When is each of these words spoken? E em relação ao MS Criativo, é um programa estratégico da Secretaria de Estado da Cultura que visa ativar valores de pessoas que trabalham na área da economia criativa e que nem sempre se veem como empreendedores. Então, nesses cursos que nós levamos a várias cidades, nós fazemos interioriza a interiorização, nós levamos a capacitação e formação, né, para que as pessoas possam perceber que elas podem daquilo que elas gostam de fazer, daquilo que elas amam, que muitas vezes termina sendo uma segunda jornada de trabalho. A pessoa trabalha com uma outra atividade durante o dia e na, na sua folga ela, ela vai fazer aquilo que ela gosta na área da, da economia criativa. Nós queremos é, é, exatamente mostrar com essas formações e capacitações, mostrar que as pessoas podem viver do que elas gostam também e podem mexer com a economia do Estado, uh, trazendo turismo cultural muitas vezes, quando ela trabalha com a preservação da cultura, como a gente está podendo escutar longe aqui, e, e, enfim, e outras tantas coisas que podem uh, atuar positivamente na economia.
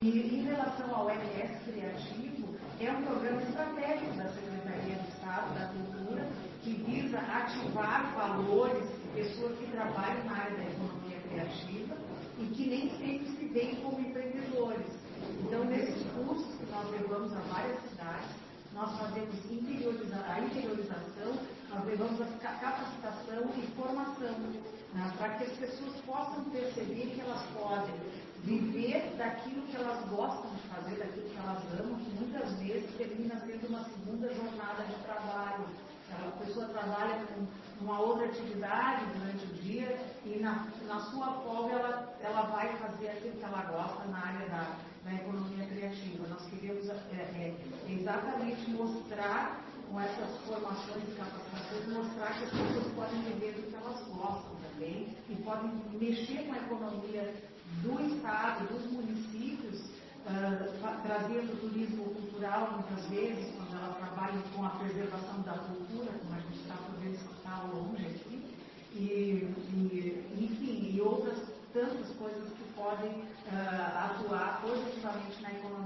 E 0.00 0.10
em 0.10 0.44
relação 0.44 0.94
ao 0.94 1.10
MS 1.10 1.58
Criativo, 1.64 2.54
é 2.78 2.88
um 2.88 3.02
programa 3.02 3.42
estratégico 3.42 4.16
da 4.16 4.28
Secretaria 4.28 4.94
de 4.94 5.08
Estado 5.08 5.54
da 5.58 5.66
Cultura 5.72 6.24
que 6.62 6.70
visa 6.70 7.18
ativar 7.18 8.14
valores 8.14 8.88
de 8.88 9.08
pessoas 9.08 9.58
que 9.58 9.66
trabalham 9.72 10.24
na 10.26 10.36
área 10.36 10.56
da 10.56 10.70
economia 10.70 11.18
criativa 11.28 11.96
e 12.38 12.46
que 12.46 12.68
nem 12.68 12.90
sempre 12.90 13.26
se 13.26 13.48
veem 13.48 13.74
como 13.82 13.98
empreendedores. 13.98 14.86
Então, 15.40 15.64
nesses 15.64 16.06
cursos 16.12 16.54
que 16.54 16.70
nós 16.70 16.88
levamos 16.92 17.32
a 17.32 17.40
várias 17.52 17.82
cidades, 17.90 18.30
nós 18.72 18.96
fazemos 19.00 19.34
interioriza 19.50 20.24
a 20.28 20.40
interiorização, 20.40 21.34
nós 21.70 21.84
levamos 21.84 22.20
a 22.20 22.26
capacitação 22.38 23.50
e 23.56 23.66
formação, 23.74 24.38
né, 24.94 25.12
para 25.18 25.30
que 25.30 25.44
as 25.44 25.52
pessoas 25.58 25.96
possam 26.02 26.44
perceber 26.44 27.14
que 27.16 27.20
elas 27.20 27.42
podem 27.52 27.94
daquilo 29.18 29.66
que 29.66 29.76
elas 29.76 30.08
gostam 30.08 30.50
de 30.54 30.62
fazer, 30.68 30.96
daquilo 30.96 31.28
que 31.28 31.36
elas 31.36 31.62
amam, 31.78 31.98
que 31.98 32.10
muitas 32.14 32.52
vezes 32.58 32.96
termina 32.96 33.38
sendo 33.40 33.66
uma 33.68 33.84
segunda 33.84 34.32
jornada 34.32 34.84
de 34.84 34.94
trabalho. 35.04 35.66
A 36.10 36.30
pessoa 36.42 36.66
trabalha 36.68 37.26
com 37.26 37.84
uma 37.84 38.00
outra 38.00 38.26
atividade 38.26 39.04
durante 39.18 39.44
o 39.44 39.54
dia 39.62 39.98
e 40.24 40.38
na, 40.38 40.66
na 40.86 41.00
sua 41.10 41.26
folga 41.42 41.74
ela, 41.74 42.16
ela 42.20 42.42
vai 42.42 42.74
fazer 42.78 43.08
aquilo 43.08 43.36
que 43.36 43.44
ela 43.44 43.62
gosta 43.64 44.04
na 44.06 44.18
área 44.18 44.48
da, 44.48 44.76
da 45.04 45.14
economia 45.14 45.66
criativa. 45.66 46.26
Nós 46.28 46.46
queremos 46.46 46.88
é, 46.88 46.94
é, 47.12 47.54
exatamente 47.88 48.70
mostrar 48.70 49.60
com 49.90 50.00
essas 50.00 50.38
formações 50.46 51.02
e 51.08 51.12
capacitações, 51.12 51.88
mostrar 51.88 52.38
que 52.38 52.44
as 52.44 52.50
pessoas 52.50 52.92
podem 52.94 53.22
viver 53.22 53.52
do 53.52 53.62
que 53.70 53.74
elas 53.74 54.00
gostam 54.08 54.56
também 54.62 55.16
e 55.28 55.36
podem 55.36 55.70
mexer 55.92 56.46
com 56.46 56.52
a 56.54 56.58
economia 56.58 57.34
do 57.82 58.00
Estado, 58.00 58.27
uh, 61.08 61.28
trazendo 61.28 61.58
turismo 61.60 62.04
cultural 62.04 62.72
muitas 62.72 63.06
vezes, 63.06 63.54
quando 63.56 63.76
ela 63.76 63.94
trabalha 63.94 64.42
com 64.54 64.64
a 64.64 64.70
preservação 64.70 65.40
da 65.42 65.52
cultura, 65.52 66.12
como 66.18 66.34
a 66.34 66.40
gente 66.40 66.60
está 66.60 66.74
podendo 66.76 67.14
escutar 67.14 67.64
longe 67.72 68.06
aqui, 68.06 68.56
e, 68.92 69.54
e, 69.72 70.36
enfim, 70.38 70.94
e 70.94 71.00
outras 71.00 71.38
tantas 71.72 72.10
coisas 72.16 72.52
que 72.52 72.72
podem 72.74 73.10
uh, 73.10 73.98
atuar 74.04 74.60
positivamente 74.62 75.42
na 75.42 75.50
economia. 75.50 75.77